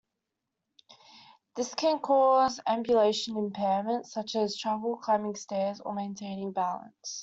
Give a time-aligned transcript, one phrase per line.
[1.55, 7.19] This can cause ambulation impairment, such as trouble climbing stairs or maintaining balance.